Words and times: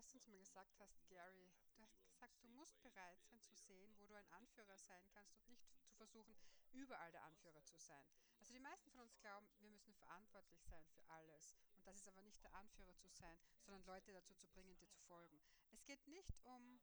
gestern 0.00 0.22
zu 0.22 0.30
mir 0.30 0.38
gesagt 0.38 0.78
hast, 0.78 1.06
Gary, 1.10 1.52
du 1.76 1.82
hast 1.82 2.00
gesagt, 2.08 2.42
du 2.42 2.48
musst 2.48 2.80
bereit 2.80 3.22
sein 3.22 3.42
zu 3.42 3.54
sehen, 3.54 3.94
wo 3.98 4.06
du 4.06 4.14
ein 4.14 4.26
Anführer 4.30 4.78
sein 4.78 5.06
kannst 5.12 5.36
und 5.36 5.50
nicht 5.50 5.68
zu 5.84 5.94
versuchen, 5.94 6.34
überall 6.72 7.12
der 7.12 7.22
Anführer 7.24 7.62
zu 7.66 7.76
sein. 7.76 8.08
Also 8.38 8.54
die 8.54 8.60
meisten 8.60 8.90
von 8.92 9.00
uns 9.00 9.18
glauben, 9.18 9.46
wir 9.58 9.68
müssen 9.68 9.92
verantwortlich 9.92 10.62
sein 10.62 10.86
für 10.86 11.06
alles. 11.08 11.54
Und 11.76 11.86
das 11.86 11.96
ist 11.96 12.08
aber 12.08 12.22
nicht 12.22 12.42
der 12.42 12.54
Anführer 12.54 12.96
zu 12.96 13.10
sein, 13.10 13.38
sondern 13.60 13.84
Leute 13.84 14.10
dazu 14.12 14.34
zu 14.36 14.48
bringen, 14.48 14.74
dir 14.78 14.88
zu 14.88 15.00
folgen. 15.00 15.38
Es 15.70 15.84
geht 15.84 16.06
nicht 16.06 16.34
um 16.44 16.80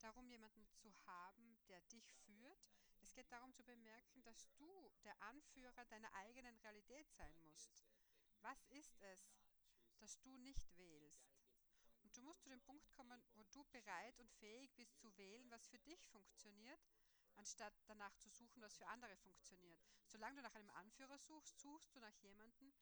darum, 0.00 0.26
jemanden 0.26 0.66
zu 0.66 0.92
haben, 1.06 1.60
der 1.68 1.80
dich 1.92 2.12
führt. 2.24 2.58
Es 3.02 3.14
geht 3.14 3.30
darum 3.30 3.54
zu 3.54 3.62
bemerken, 3.62 4.24
dass 4.24 4.52
du 4.56 4.90
der 5.04 5.14
Anführer 5.22 5.84
deiner 5.84 6.12
eigenen 6.14 6.56
Realität 6.56 7.08
sein 7.12 7.38
musst. 7.38 7.84
Was 8.40 8.64
ist 8.70 9.00
es, 9.00 9.30
das 10.00 10.18
du 10.22 10.36
nicht 10.38 10.76
wählst? 10.76 11.30
Du 12.20 12.26
musst 12.26 12.42
zu 12.42 12.50
dem 12.50 12.60
Punkt 12.60 12.86
kommen, 12.90 13.24
wo 13.34 13.44
du 13.44 13.64
bereit 13.72 14.20
und 14.20 14.30
fähig 14.32 14.74
bist 14.74 14.94
zu 14.98 15.16
wählen, 15.16 15.50
was 15.50 15.66
für 15.68 15.78
dich 15.78 16.06
funktioniert, 16.08 16.78
anstatt 17.36 17.72
danach 17.86 18.14
zu 18.18 18.28
suchen, 18.28 18.60
was 18.60 18.76
für 18.76 18.86
andere 18.88 19.16
funktioniert. 19.16 19.80
Solange 20.04 20.36
du 20.36 20.42
nach 20.42 20.54
einem 20.54 20.68
Anführer 20.72 21.16
suchst, 21.16 21.58
suchst 21.60 21.94
du 21.94 22.00
nach 22.00 22.14
jemandem, 22.16 22.74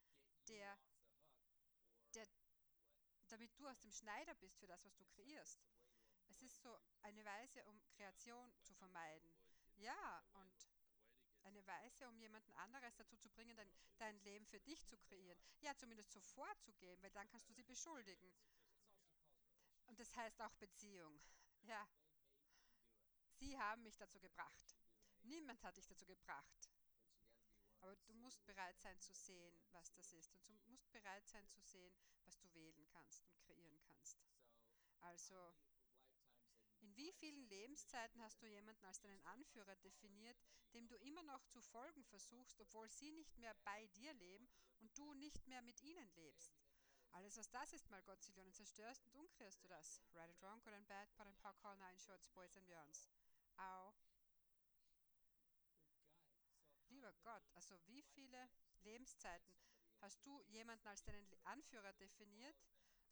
der, 0.48 0.77
der 2.14 2.27
damit 3.28 3.56
du 3.61 3.69
aus 3.69 3.78
dem 3.78 3.92
Schneider 3.92 4.34
bist 4.34 4.59
für 4.59 4.66
das, 4.66 4.84
was 4.84 4.97
du 4.97 5.05
kreierst. 5.05 5.61
Es 6.30 6.42
ist 6.42 6.61
so 6.61 6.77
eine 7.02 7.25
Weise, 7.25 7.64
um 7.66 7.80
Kreation 7.91 8.52
zu 8.62 8.75
vermeiden. 8.75 9.33
Ja, 9.77 10.25
und 10.33 10.69
eine 11.45 11.64
Weise, 11.64 12.09
um 12.09 12.19
jemanden 12.19 12.52
anderes 12.55 12.97
dazu 12.97 13.16
zu 13.16 13.30
bringen, 13.30 13.56
dein, 13.56 13.70
dein 13.98 14.19
Leben 14.25 14.47
für 14.47 14.59
dich 14.59 14.84
zu 14.84 14.98
kreieren. 14.98 15.39
Ja, 15.61 15.77
zumindest 15.77 16.11
so 16.11 16.20
vorzugeben, 16.20 17.00
weil 17.05 17.12
dann 17.12 17.28
kannst 17.28 17.48
du 17.48 17.52
sie 17.52 17.62
beschuldigen. 17.62 18.34
Und 19.88 19.98
das 19.98 20.15
heißt 20.16 20.41
auch 20.41 20.55
Beziehung. 20.55 21.20
Ja. 21.62 21.89
Sie 23.39 23.58
haben 23.58 23.83
mich 23.83 23.97
dazu 23.97 24.20
gebracht. 24.20 24.77
Niemand 25.22 25.62
hat 25.62 25.77
dich 25.77 25.86
dazu 25.86 26.06
gebracht. 26.06 26.70
Aber 27.81 27.97
du 27.97 28.14
musst 28.14 28.44
bereit 28.44 28.78
sein 28.81 29.00
zu 29.00 29.14
sehen, 29.14 29.61
was 29.72 29.92
das 29.92 30.12
ist. 30.12 30.33
Und 30.33 30.48
du 30.48 30.55
musst 30.66 30.91
bereit 30.91 31.27
sein 31.28 31.48
zu 31.48 31.61
sehen, 31.61 31.94
was 32.25 32.39
du 32.39 32.53
wählen 32.55 32.86
kannst 32.86 33.25
und 33.25 33.39
kreieren 33.41 33.81
kannst. 33.81 34.19
Also, 35.00 35.55
in 36.81 36.97
wie 36.97 37.12
vielen 37.12 37.48
Lebenszeiten 37.48 38.20
hast 38.22 38.42
du 38.42 38.47
jemanden 38.47 38.84
als 38.84 39.00
deinen 39.00 39.22
Anführer 39.22 39.77
definiert, 39.77 40.36
dem 40.75 40.89
du 40.89 40.97
immer 40.97 41.22
noch 41.22 41.44
zu 41.47 41.61
folgen 41.61 42.05
versuchst, 42.05 42.61
obwohl 42.61 42.89
sie 42.91 43.12
nicht 43.12 43.36
mehr 43.39 43.55
bei 43.64 43.86
dir 43.89 44.12
leben 44.14 44.48
und 44.78 44.97
du 44.98 45.14
nicht 45.14 45.47
mehr 45.47 45.62
mit 45.62 45.81
ihnen 45.81 46.11
lebst? 46.14 46.59
Alles, 47.12 47.37
was 47.37 47.51
das 47.51 47.73
ist, 47.73 47.91
mal 47.91 48.03
Gott, 48.03 48.23
Zillionen 48.23 48.53
zerstörst 48.53 49.05
und 49.06 49.14
unkreierst 49.14 49.62
du 49.62 49.69
das. 49.69 50.03
Right 50.14 50.31
and 50.31 50.42
wrong, 50.42 50.62
good 50.62 50.75
and 50.75 50.87
bad, 50.87 51.12
pot 51.15 51.27
and 51.27 51.37
power, 51.39 51.55
call 51.55 51.77
nine 51.77 51.98
shorts, 51.98 52.28
boys 52.28 52.56
and 52.56 52.67
beyonds. 52.67 53.09
Au. 53.56 53.95
Lieber 56.89 57.12
Gott, 57.23 57.42
also 57.55 57.78
wie 57.87 58.03
viele 58.03 58.48
Lebenszeiten 58.83 59.59
hast 60.00 60.25
du 60.25 60.42
jemanden 60.45 60.87
als 60.87 61.03
deinen 61.05 61.27
Anführer 61.45 61.92
definiert 61.95 62.56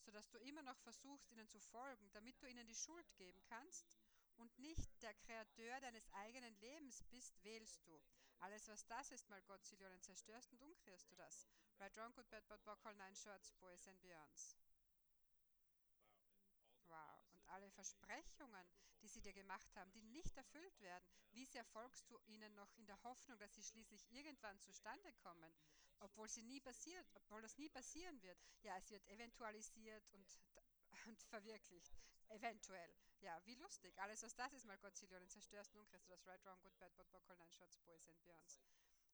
sodass 0.07 0.31
du 0.31 0.39
immer 0.39 0.63
noch 0.63 0.79
versuchst, 0.79 1.29
ihnen 1.33 1.49
zu 1.49 1.59
folgen, 1.59 2.11
damit 2.13 2.41
du 2.41 2.47
ihnen 2.47 2.67
die 2.67 2.75
Schuld 2.75 3.13
geben 3.17 3.43
kannst 3.49 3.99
und 4.37 4.57
nicht 4.59 5.03
der 5.03 5.13
Kreateur 5.15 5.81
deines 5.81 6.09
eigenen 6.13 6.55
Lebens 6.61 7.03
bist, 7.11 7.43
wählst 7.43 7.85
du. 7.87 8.01
Alles, 8.39 8.69
was 8.69 8.87
das 8.87 9.11
ist, 9.11 9.29
mal 9.29 9.43
Gott, 9.43 9.65
Zillionen 9.65 10.01
zerstörst 10.03 10.53
und 10.53 10.63
umkehrst 10.63 11.11
du 11.11 11.17
das. 11.17 11.49
Right, 11.81 11.97
wrong, 11.97 12.15
good, 12.15 12.29
bad, 12.31 12.47
bad, 12.47 12.65
bock, 12.65 12.79
all 12.85 12.95
nine 13.17 13.23
shorts, 13.23 13.53
boys 13.61 13.87
and 13.89 14.01
beyonds. 14.03 14.57
Wow. 16.89 17.23
Und 17.33 17.49
alle 17.49 17.71
Versprechungen, 17.71 18.69
die 19.01 19.09
sie 19.09 19.23
dir 19.23 19.33
gemacht 19.33 19.75
haben, 19.77 19.91
die 19.93 20.03
nicht 20.03 20.37
erfüllt 20.37 20.81
werden, 20.81 21.05
wie 21.33 21.47
sehr 21.47 21.65
folgst 21.65 22.11
du 22.11 22.19
ihnen 22.27 22.55
noch 22.55 22.73
in 22.75 22.87
der 22.87 23.03
Hoffnung, 23.05 23.39
dass 23.39 23.55
sie 23.55 23.63
schließlich 23.63 24.11
irgendwann 24.11 24.61
zustande 24.61 25.13
kommen, 25.15 25.55
obwohl 26.01 26.29
sie 26.29 26.43
nie 26.43 26.61
passiert, 26.61 27.07
obwohl 27.15 27.41
das 27.41 27.57
nie 27.57 27.71
passieren 27.71 28.21
wird? 28.23 28.39
Ja, 28.63 28.77
es 28.77 28.91
wird 28.91 29.07
eventualisiert 29.09 30.07
und 30.13 30.27
und 31.07 31.23
verwirklicht. 31.25 31.93
Eventuell. 32.29 32.95
Ja, 33.21 33.41
wie 33.45 33.55
lustig. 33.57 33.99
Alles, 34.01 34.23
was 34.23 34.35
das 34.35 34.53
ist, 34.53 34.65
mal 34.65 34.79
Gottzillionen 34.79 35.29
zerstörst, 35.29 35.75
nun 35.75 35.87
kriegst 35.87 36.09
du 36.09 36.13
das 36.13 36.27
Right, 36.27 36.43
Wrong, 36.45 36.61
Good, 36.63 36.77
Bad, 36.79 36.97
Bad, 36.97 37.11
Bockel, 37.11 37.37
Nine 37.37 37.53
Shots, 37.53 37.79
Boys 37.81 38.09
and 38.09 38.19
Beyonds. 38.21 38.59